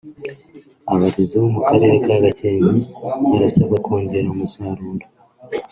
Abarezi 0.93 1.35
bo 1.41 1.47
mu 1.55 1.61
Karere 1.67 1.95
ka 2.05 2.15
Gakenke 2.23 2.79
barasabwa 3.31 3.77
kongera 3.85 4.27
umusaruro 4.35 5.05